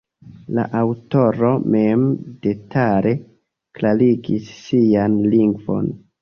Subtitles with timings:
[0.59, 2.05] La aŭtoro mem
[2.45, 3.13] detale
[3.81, 5.93] klarigis sian lingvon.